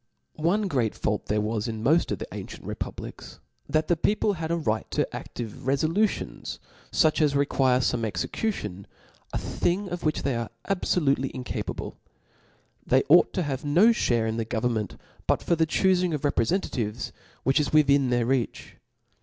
[0.39, 4.49] One great fault there was in moil of the ancient republics, that the people had
[4.49, 6.57] a right to aAive refolutibnSf
[6.91, 8.87] fuch as require fome execution,
[9.31, 11.99] a xhing of which they are abfolutely incapable.
[12.83, 17.11] They ought to have no (bare in the government but for the chufing of reprefentatives,
[17.43, 18.77] which is within their reach.